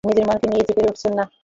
নিজের 0.03 0.25
মনকে 0.27 0.47
নিয়ে 0.47 0.65
যে 0.67 0.73
পেরে 0.77 0.89
উঠছি 0.91 1.07
নে। 1.09 1.25